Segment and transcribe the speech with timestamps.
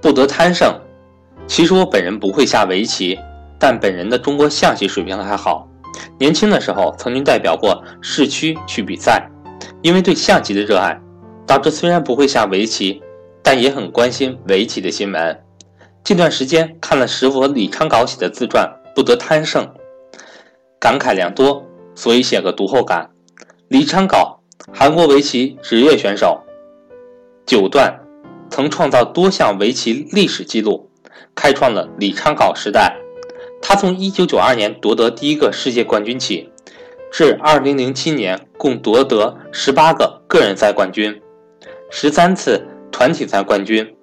[0.00, 0.72] 不得贪胜。
[1.46, 3.18] 其实我本人不会下围棋，
[3.58, 5.66] 但本人的中国象棋水平还好。
[6.18, 9.28] 年轻的时候曾经代表过市区去比赛，
[9.82, 11.00] 因为对象棋的热爱，
[11.46, 13.02] 导致虽然不会下围棋，
[13.42, 15.40] 但也很关心围棋的新闻。
[16.04, 19.64] 近段时间看了师傅李昌镐写的自传《不得贪胜》，
[20.78, 23.10] 感慨良多，所以写个读后感。
[23.68, 24.38] 李昌镐，
[24.72, 26.40] 韩国围棋职业选手，
[27.44, 27.98] 九段，
[28.58, 30.90] 曾创造多项围棋历史记录，
[31.32, 32.96] 开创了李昌镐时代。
[33.62, 36.50] 他从1992年夺得第一个世界冠军起，
[37.12, 41.22] 至2007年共夺得18个个人赛冠军，
[41.92, 43.94] 十三次团体赛冠军，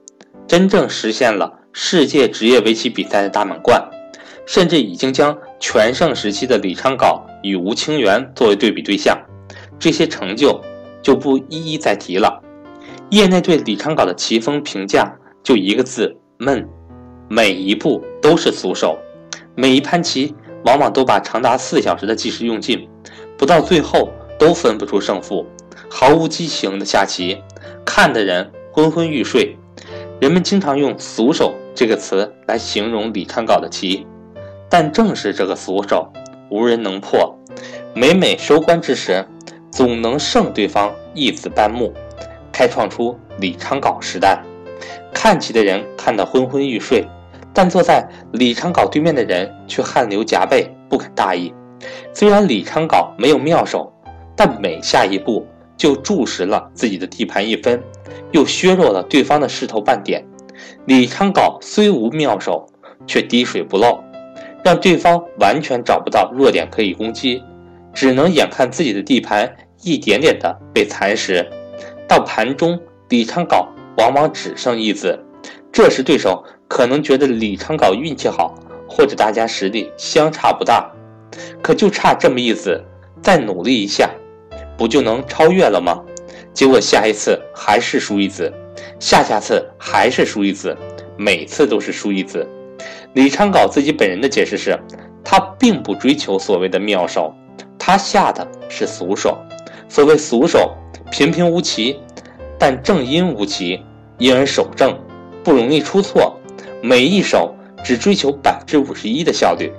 [0.47, 3.85] 真正实现了世界职业围棋比赛的大满贯，
[4.45, 9.19] 甚至已经将全盛时期的李昌镐与吴清源作为对比对象。
[9.77, 10.61] 这些成就
[11.03, 12.41] 就不一一再提了。
[13.11, 16.67] 业内对李昌镐的棋风评价就一个字：闷。
[17.29, 18.97] 每一步都是俗手，
[19.55, 22.87] 每一盘棋往往都把长达四小时的计时用尽，
[23.37, 25.45] 不到最后都分不出胜负，
[25.89, 27.41] 毫无激情的下棋，
[27.85, 29.55] 看的人昏昏欲睡。
[30.19, 34.05] 人们经常用“俗手”这个词来形容李昌镐的棋，
[34.69, 36.11] 但正是这个俗手，
[36.49, 37.37] 无人能破。
[37.93, 39.25] 每每收官之时。
[39.71, 41.93] 总能胜对方一子半目，
[42.55, 44.41] 开创出李昌镐时代。
[45.13, 47.05] 看棋的人看得昏昏欲睡，
[47.53, 51.53] 但坐在李昌镐对面的人却汗流浃背，不肯大意。
[52.13, 53.91] 虽然李昌镐没有妙手，
[54.37, 55.45] 但每下一步
[55.75, 57.83] 就注实了自己的地盘一分，
[58.31, 60.25] 又削弱了对方的势头半点。
[60.85, 62.65] 李昌镐虽无妙手，
[63.05, 64.01] 却滴水不漏，
[64.63, 67.43] 让对方完全找不到弱点可以攻击，
[67.93, 69.53] 只能眼看自己的地盘。
[69.83, 71.47] 一点点的被蚕食，
[72.07, 73.67] 到盘中，李昌镐
[73.97, 75.19] 往往只剩一子。
[75.71, 78.55] 这时对手可能觉得李昌镐运气好，
[78.87, 80.89] 或者大家实力相差不大，
[81.61, 82.81] 可就差这么一子，
[83.21, 84.09] 再努力一下，
[84.77, 86.01] 不就能超越了吗？
[86.53, 88.51] 结果下一次还是输一子，
[88.99, 90.75] 下下次还是输一子，
[91.17, 92.47] 每次都是输一子。
[93.13, 94.79] 李昌镐自己本人的解释是，
[95.23, 97.33] 他并不追求所谓的妙手，
[97.77, 99.37] 他下的是俗手。
[99.87, 100.75] 所谓俗手，
[101.11, 101.99] 平平无奇，
[102.59, 103.81] 但正因无奇，
[104.17, 104.97] 因而守正，
[105.43, 106.37] 不容易出错。
[106.81, 109.71] 每一手只追求百分之五十一的效率，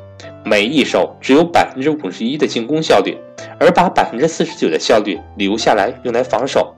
[0.44, 3.16] 每一手只有百分之五十一的进攻效率，
[3.60, 6.74] 而把百分之四十九的效率留下来用来防守，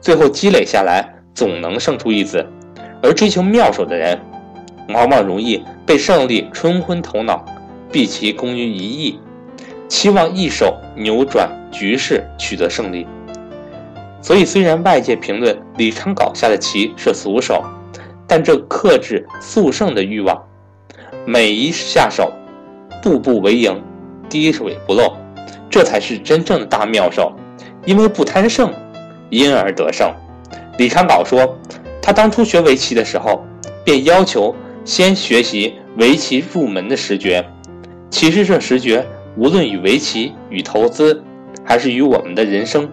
[0.00, 2.46] 最后积累下来，总能胜出一子。
[3.02, 4.18] 而追求妙手的人，
[4.88, 7.44] 往往容易被胜利冲昏头脑，
[7.90, 9.18] 毕其功于一役。
[9.88, 13.06] 期望一手扭转局势，取得胜利。
[14.22, 17.62] 所以，虽然外界评论李昌镐下的棋是俗手，
[18.26, 20.42] 但这克制速胜的欲望，
[21.26, 22.32] 每一下手，
[23.02, 23.82] 步步为营，
[24.28, 25.14] 滴水不漏，
[25.68, 27.32] 这才是真正的大妙手。
[27.84, 28.72] 因为不贪胜，
[29.28, 30.10] 因而得胜。
[30.78, 31.58] 李昌镐说，
[32.00, 33.44] 他当初学围棋的时候，
[33.84, 34.56] 便要求
[34.86, 37.44] 先学习围棋入门的十诀。
[38.08, 39.06] 其实这十诀。
[39.36, 41.20] 无论与围棋、与投资，
[41.64, 42.88] 还是与我们的人生，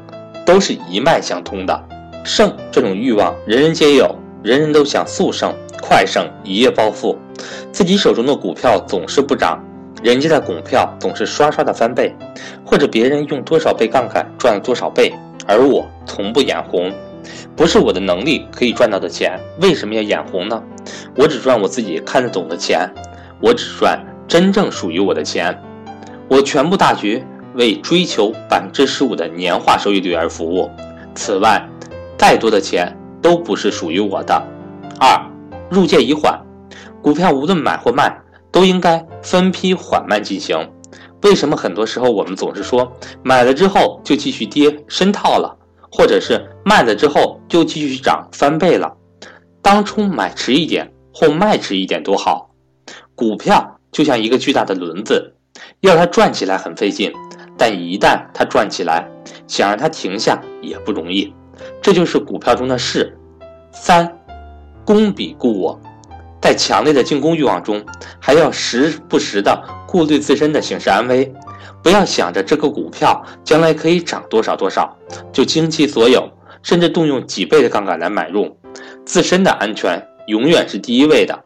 [0.46, 1.84] 都是一脉相通的。
[2.24, 7.18] 胜这种欲望，人人皆有，人人都想速胜、快胜、一夜暴富。
[7.72, 9.63] 自己手中的股票总是不涨，
[10.03, 12.16] 人家的股票总是刷刷的翻倍，
[12.66, 15.13] 或者别人用多少倍杠杆赚了多少倍，
[15.46, 16.91] 而我从不眼红。
[17.56, 20.62] 不是我的能力可以赚到的钱，为什么要眼红呢？
[21.16, 22.90] 我只赚我自己看得懂的钱，
[23.40, 25.56] 我只赚真正属于我的钱。
[26.31, 27.22] 我全部大局
[27.56, 30.72] 为追求百分之十五的年化收益率而服务。
[31.14, 31.62] 此外，
[32.18, 34.42] 再多的钱都不是属于我的。
[34.97, 35.22] 二，
[35.69, 36.42] 入界已缓，
[37.02, 38.18] 股票无论买或卖，
[38.50, 40.58] 都应该分批缓慢进行。
[41.24, 42.90] 为什么很多时候我们总是说
[43.22, 45.53] 买了之后就继续跌，深套了，
[45.92, 48.89] 或者是卖了之后就继续涨，翻倍了？
[49.62, 52.50] 当初买迟一点或卖迟一点多好。
[53.16, 55.36] 股票就像一个巨大的轮子。
[55.79, 57.12] 要它转起来很费劲，
[57.57, 59.07] 但一旦它转起来，
[59.47, 61.33] 想让它停下也不容易。
[61.81, 63.18] 这就是股票中的势。
[63.71, 64.18] 三，
[64.85, 65.79] 攻比固我，
[66.41, 67.83] 在强烈的进攻欲望中，
[68.19, 71.33] 还要时不时的顾虑自身的形势安危。
[71.81, 74.95] 不要想着这个股票将来可以涨多少多少，
[75.31, 76.29] 就倾其所有，
[76.62, 78.56] 甚至动用几倍的杠杆来买入。
[79.03, 81.44] 自身的安全永远是第一位的，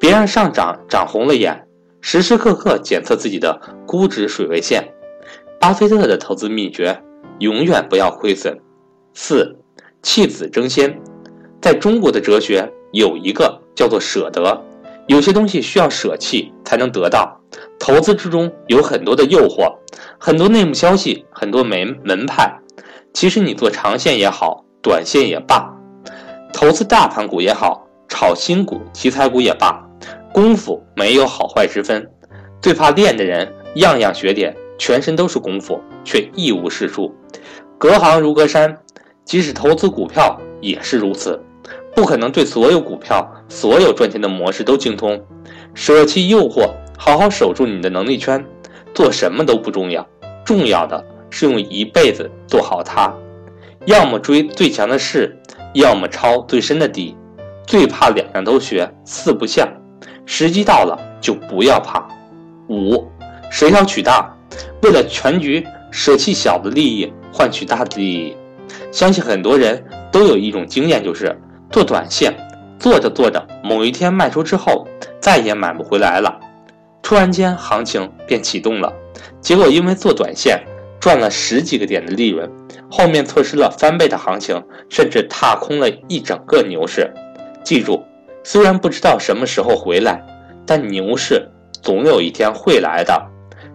[0.00, 1.67] 别让上涨涨红了眼。
[2.00, 4.86] 时时刻刻检测自己的估值水位线。
[5.60, 7.02] 巴菲特的投资秘诀：
[7.40, 8.58] 永远不要亏损。
[9.14, 9.56] 四，
[10.02, 11.00] 弃子争先。
[11.60, 14.64] 在中国的哲学有一个叫做舍得。
[15.08, 17.34] 有些东西需要舍弃才能得到。
[17.80, 19.74] 投资之中有很多的诱惑，
[20.18, 22.60] 很多内幕消息，很多门门派。
[23.14, 25.74] 其实你做长线也好，短线也罢，
[26.52, 29.87] 投资大盘股也好，炒新股、题材股也罢，
[30.40, 32.08] 功夫没有好坏之分。
[32.62, 37.12] 最怕练的人，样样学点，全身都是功夫，却一无是处。
[37.76, 38.78] 隔行如隔山，
[39.24, 41.42] 即使投资股票也是如此。
[41.92, 45.20] 不可能对所有股票、所有赚钱的模式都精通，
[45.74, 48.46] 舍弃诱惑，好好守住你的能力圈。
[48.94, 50.06] 做什么都不重要，
[50.44, 53.12] 重要的是用一辈子做好它。
[53.86, 55.36] 要么追最强的势，
[55.74, 57.16] 要么抄最深的底。
[57.66, 59.68] 最怕两样都学，四不像。
[60.30, 62.06] 时机到了就不要怕。
[62.68, 63.10] 五，
[63.50, 64.30] 谁要取大？
[64.82, 68.36] 为了全局，舍弃小的利益，换取大的利益。
[68.92, 69.82] 相信很多人
[70.12, 71.34] 都有一种经验，就是。
[71.70, 72.34] 做短线，
[72.78, 74.86] 做着做着，某一天卖出之后，
[75.20, 76.38] 再也买不回来了。
[77.02, 78.92] 突然间行情便启动了，
[79.40, 80.62] 结果因为做短线
[81.00, 82.50] 赚了十几个点的利润，
[82.90, 87.12] 后面错失了翻倍的行情，甚至踏空了一整个牛市。
[87.62, 88.02] 记住，
[88.50, 90.24] 虽然不知道什么时候回来，
[90.64, 91.46] 但牛市
[91.82, 93.26] 总有一天会来的。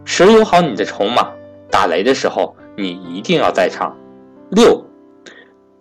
[0.04, 1.30] 持有好你的筹码，
[1.70, 3.96] 打雷的时候你一定要在场。
[4.50, 4.84] 六，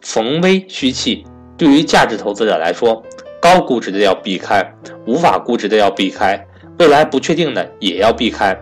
[0.02, 1.24] 逢危虚弃。
[1.56, 3.02] 对于价值投资者来说，
[3.40, 4.62] 高估值的要避开，
[5.06, 6.46] 无法估值的要避开，
[6.78, 8.54] 未来不确定的也要避开。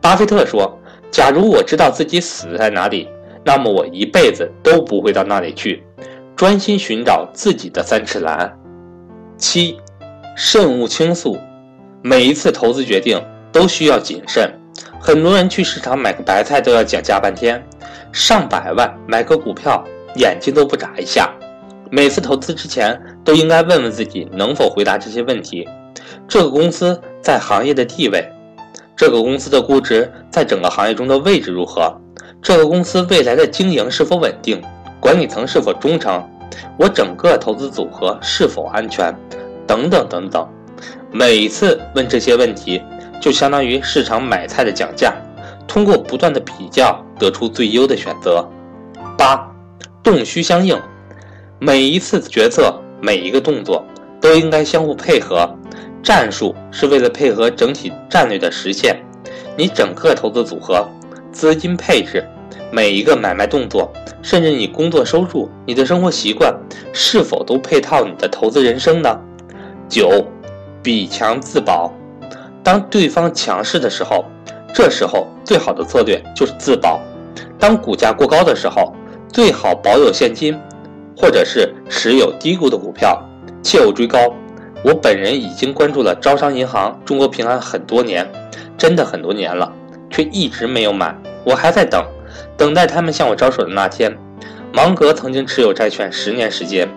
[0.00, 0.74] 巴菲特说
[1.12, 3.06] ：“假如我知道自己死在哪里，
[3.44, 5.84] 那么我一辈子都不会到那里去，
[6.34, 8.50] 专心寻找自己的三尺蓝。”
[9.36, 9.78] 七，
[10.36, 11.38] 慎勿倾诉。
[12.02, 13.22] 每一次投资决定
[13.52, 14.50] 都需要谨慎。
[15.00, 17.62] 很多人去市场买个白菜都要讲价半天，
[18.12, 19.84] 上百万买个股票，
[20.16, 21.30] 眼睛都不眨一下。
[21.90, 25.68] 每次投资之前都应该问问自己能否回答这些问题：
[26.26, 28.28] 这个公司在行业的地位，
[28.96, 31.94] 这个公司的估值在整个行业中的位置如何，
[32.42, 34.60] 这个公司未来的经营是否稳定，
[34.98, 36.28] 管理层是否忠诚，
[36.78, 39.14] 我整个投资组合是否安全，
[39.66, 40.48] 等等等等。
[41.10, 42.82] 每次问这些问题，
[43.20, 45.14] 就相当于市场买菜的讲价，
[45.66, 48.46] 通过不断的比较得出最优的选择。
[49.16, 49.50] 八，
[50.02, 50.78] 动虚相应。
[51.58, 53.82] 每一次决策，每一个动作
[54.20, 55.48] 都应该相互配合。
[56.02, 59.02] 战术是为了配合整体战略的实现。
[59.56, 60.86] 你整个投资组合、
[61.32, 62.22] 资金配置、
[62.70, 63.92] 每一个买卖动作，
[64.22, 66.54] 甚至你工作收入、你的生活习惯，
[66.92, 69.18] 是否都配套你的投资人生呢？
[69.88, 70.24] 九，
[70.82, 71.92] 比强自保。
[72.62, 74.24] 当对方强势的时候，
[74.74, 77.00] 这时候最好的策略就是自保。
[77.58, 78.92] 当股价过高的时候，
[79.32, 80.58] 最好保有现金。
[81.18, 83.18] 或者是持有低估的股票，
[83.62, 84.18] 切勿追高。
[84.84, 88.30] 我本人已经关注了招商银行、中国平安很多年，
[88.76, 89.72] 真的很多年了，
[90.10, 91.16] 却一直没有买。
[91.42, 92.04] 我还在等，
[92.56, 94.16] 等待他们向我招手的那天。
[94.72, 96.88] 芒格曾经持有债券十年时间，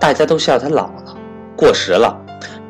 [0.00, 1.16] 大家都笑他老了、
[1.56, 2.16] 过时了。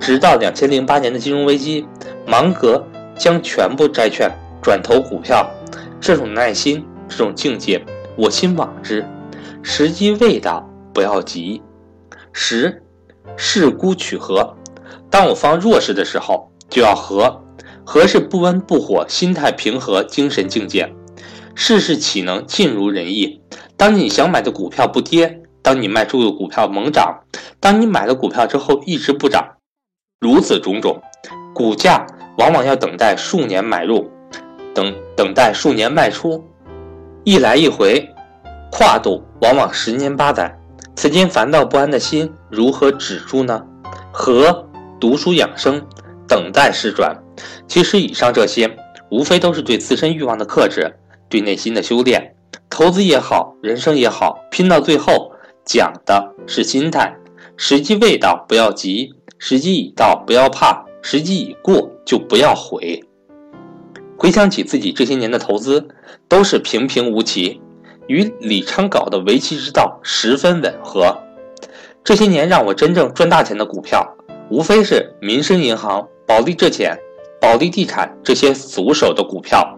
[0.01, 1.87] 直到两千零八年的金融危机，
[2.27, 2.85] 芒格
[3.17, 4.31] 将全部债券
[4.63, 5.49] 转投股票。
[6.01, 7.85] 这种耐心，这种境界，
[8.17, 9.05] 我心往之。
[9.63, 10.65] 时机未到。
[10.91, 11.63] 不要急，
[12.33, 12.83] 十，
[13.37, 14.57] 势孤取和。
[15.09, 17.41] 当我方弱势的时候，就要和。
[17.85, 20.93] 和是不温不火，心态平和，精神境界。
[21.61, 23.41] 世事岂能尽如人意？
[23.77, 27.25] 当你想买的股票不跌，当你卖出的股票猛涨，
[27.59, 29.45] 当你买了股票之后一直不涨，
[30.21, 31.03] 如此种种，
[31.53, 32.07] 股价
[32.39, 34.09] 往往要等待数年买入，
[34.73, 36.45] 等等待数年卖出，
[37.25, 38.09] 一来一回，
[38.71, 40.57] 跨度往往十年八载。
[40.95, 43.67] 此间烦躁不安的心如何止住呢？
[44.13, 44.65] 和
[45.01, 45.85] 读书养生，
[46.29, 47.21] 等待势转。
[47.67, 48.71] 其实以上这些，
[49.11, 50.95] 无非都是对自身欲望的克制，
[51.29, 52.35] 对内心的修炼。
[52.71, 55.33] 投资也好，人生也好，拼到最后
[55.65, 57.17] 讲的是心态。
[57.57, 63.03] 时机未到不要急，时机已到不要怕，时机已过就不要悔。
[64.17, 65.89] 回想起自己这些年的投资，
[66.29, 67.61] 都是平平无奇。
[68.07, 71.17] 与李昌镐的围棋之道十分吻合。
[72.03, 74.17] 这些年让我真正赚大钱的股票，
[74.51, 76.99] 无非是民生银行、保利浙钱、
[77.39, 79.78] 保利地产这些俗手的股票。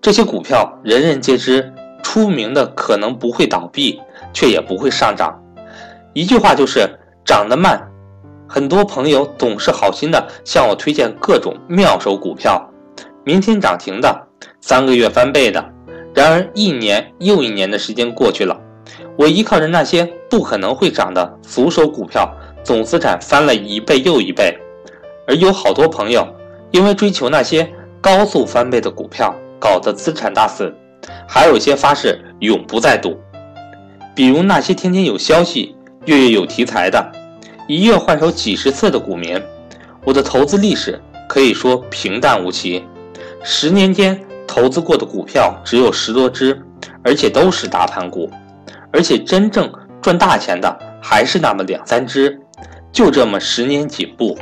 [0.00, 1.72] 这些股票人人皆知，
[2.04, 4.00] 出名的可能不会倒闭，
[4.32, 5.36] 却也不会上涨。
[6.14, 6.88] 一句话就是
[7.24, 7.84] 涨得慢。
[8.48, 12.64] 很多朋友总是好心的向我推荐各种妙手股票，
[13.24, 14.26] 明天涨停的，
[14.60, 15.62] 三个月翻倍的。
[16.14, 18.58] 然而，一年又一年的时间过去了，
[19.18, 24.56] 我依靠着那些不可能会涨的俗手股票，总资产翻了一倍又一倍，
[25.26, 26.26] 而有好多朋友
[26.70, 27.68] 因为追求那些
[28.00, 30.74] 高速翻倍的股票，搞得资产大损，
[31.26, 33.18] 还有些发誓永不再赌。
[34.14, 37.12] 比如那些天天有消息、月月有题材的，
[37.66, 39.40] 一月换手几十次的股民，
[40.04, 42.84] 我的投资历史可以说平淡无奇。
[43.42, 46.60] 十年间投资过的股票只有十多只，
[47.04, 48.28] 而且都是大盘股，
[48.92, 49.72] 而且真正
[50.02, 52.40] 赚大钱的还是那么两三只。
[52.90, 54.36] 就这么十年几步，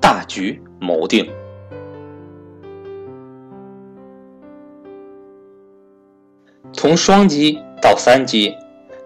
[0.00, 1.30] 大局谋定。
[6.80, 8.56] 从双击到三击。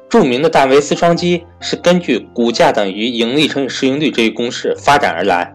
[0.09, 5.52] 著名的戴维斯双击是根据股价等于盈利乘以市盈率这一公式发展而来，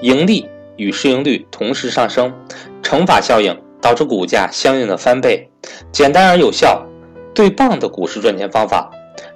[0.00, 2.34] 盈利与市盈率同时上升，
[2.82, 5.48] 乘法效应导致股价相应的翻倍，
[5.92, 6.84] 简单而有效，
[7.32, 8.90] 最棒的股市赚钱方法。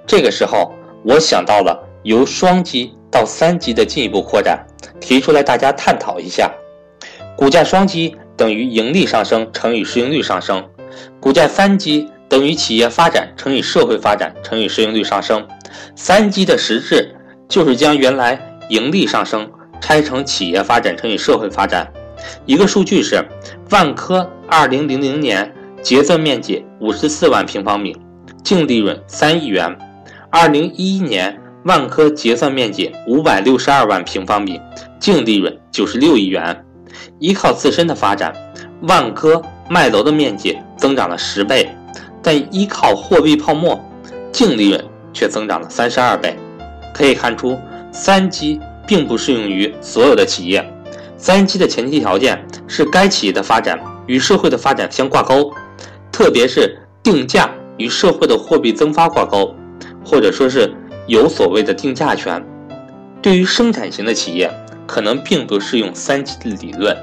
[0.05, 0.73] 这个时候，
[1.05, 4.67] 我想到了由双击到三击的进一步扩展，
[4.99, 6.51] 提出来大家探讨一下：
[7.37, 10.61] 股价双击等于盈利上升乘以市盈率上升，
[11.21, 12.05] 股价三击。
[12.29, 15.47] 等于企业发展乘以社会发展乘以市盈率上升，
[15.95, 17.15] 三基的实质
[17.47, 21.87] 就是将原来盈利上升拆成企业发展乘以社会发展。
[22.45, 23.23] 一个数据是，
[23.69, 27.95] 万科2000年结算面积54万平方米，
[28.43, 29.77] 净利润3亿元
[30.31, 34.59] ；2011年万科结算面积562万平方米，
[34.99, 36.63] 净利润96亿元。
[37.19, 38.33] 依靠自身的发展，
[38.81, 41.69] 万科卖楼的面积增长了十倍。
[42.21, 43.79] 但依靠货币泡沫，
[44.31, 46.37] 净利润却增长了三十二倍。
[46.93, 47.57] 可以看出，
[47.91, 50.65] 三基并不适用于所有的企业。
[51.17, 55.51] 三基的前提条件是该企业的发展与社会的发展相挂钩，
[56.11, 59.55] 特别是定价与社会的货币增发挂钩，
[60.05, 60.71] 或者说是
[61.07, 62.43] 有所谓的定价权。
[63.21, 64.51] 对于生产型的企业，
[64.85, 66.95] 可能并不适用三基的理论，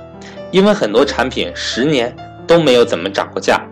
[0.53, 2.15] 因为很多产品十年
[2.47, 3.64] 都没有怎么涨过价。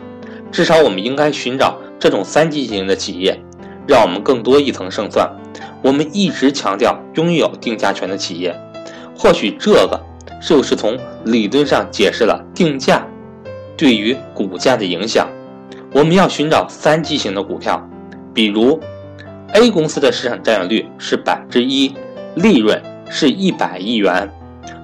[0.52, 3.40] 至少我们应该寻找这种三级型的企业，
[3.88, 5.28] 让我们更多一层胜算。
[5.82, 8.54] 我们一直强调拥有定价权的企业，
[9.16, 10.00] 或许这个
[10.40, 13.04] 就是从理论上解释了定价
[13.76, 15.26] 对于股价的影响。
[15.92, 17.82] 我们要寻找三级型的股票，
[18.34, 18.78] 比如
[19.54, 21.94] A 公司的市场占有率是百分之一，
[22.34, 22.80] 利润
[23.10, 24.30] 是一百亿元，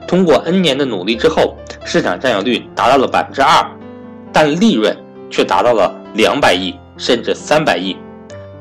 [0.07, 3.65] 通过 N 年的努力之后，市场占有率达到了百分之二，
[4.33, 4.97] 但利润。
[5.31, 7.97] 却达到了两百亿甚至三百亿。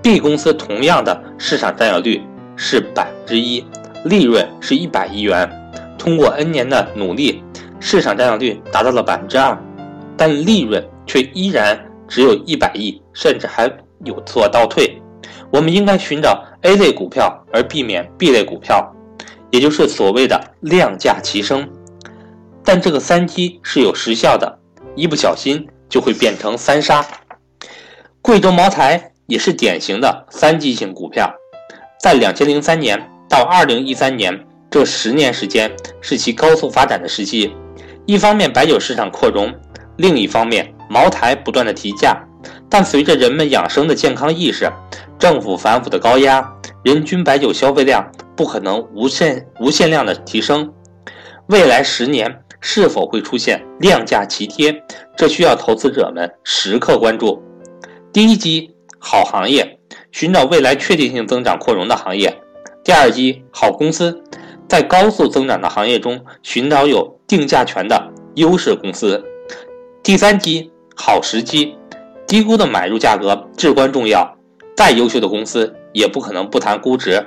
[0.02, 2.22] B 公司同样的市场占有率
[2.56, 3.66] 是百分之一，
[4.06, 5.50] 利润是一百亿元，
[5.98, 7.44] 通过 N 年的努力，
[7.80, 9.58] 市场占有率达到了百分之二，
[10.16, 13.70] 但利润却依然只有一百亿，甚至还
[14.06, 15.02] 有所倒退。
[15.52, 18.94] 我们应该寻找 A 类股票，而避免 B 类股票，
[19.52, 21.68] 也就是所谓的量价齐升。
[22.64, 24.60] 但这个三击是有时效的，
[24.96, 25.68] 一不小心。
[25.90, 27.06] 就会变成三杀。
[28.22, 31.32] 贵州茅台也是典型的三级型股票，
[32.00, 37.56] 在两千零三年到二零一三年这十年时间是其高速发展的时期。
[38.06, 39.54] 一方面白酒市场扩容，
[39.98, 42.18] 另一方面茅台不断的提价。
[42.70, 44.72] 但随着人们养生的健康意识，
[45.20, 46.54] 政府反腐的高压，
[46.84, 50.72] 人均白酒消费量不可能无限无限量的提升。
[51.48, 52.44] 未来十年。
[52.60, 54.84] 是否会出现量价齐跌？
[55.16, 57.42] 这需要投资者们时刻关注。
[58.12, 59.80] 第一击好行业，
[60.12, 62.32] 寻找未来确定性增长扩容的行业；
[62.84, 64.24] 第二击好公司，
[64.68, 69.22] 在高速增长的行业中寻找有定价权的优势公司；
[70.02, 71.78] 第三击好时机，
[72.28, 74.28] 低估的买入价格至关重要。
[74.76, 77.24] 再优秀的公司也不可能不谈估值，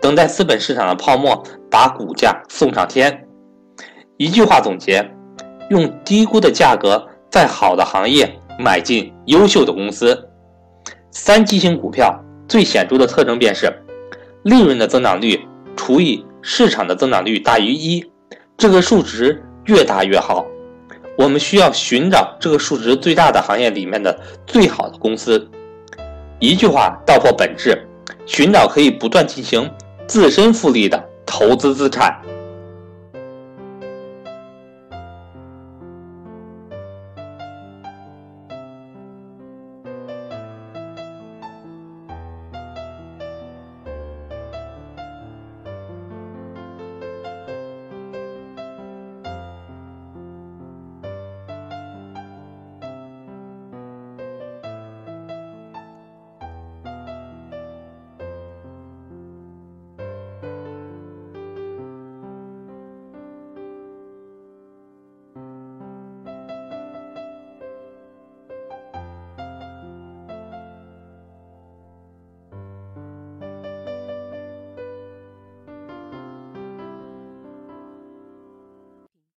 [0.00, 3.28] 等待资本市场的泡沫把股价送上天。
[4.22, 5.04] 一句话总结：
[5.68, 10.16] 用低估的价格在好的行业买进优秀的公司。
[11.10, 13.68] 三基型股票最显著的特征便是，
[14.44, 15.40] 利润的增长率
[15.76, 18.08] 除以市场的增长率大于一，
[18.56, 20.46] 这个数值越大越好。
[21.18, 25.50] 我们需要寻找这个数值最大的行业里面的最好的公司。
[26.38, 27.76] 一句话道破本质：
[28.24, 29.68] 寻找可以不断进行
[30.06, 32.16] 自身复利的投资资产。